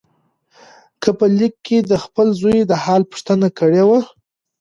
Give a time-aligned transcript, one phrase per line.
[1.03, 3.99] هغه په لیک کې د خپل زوی د حال پوښتنه کړې وه.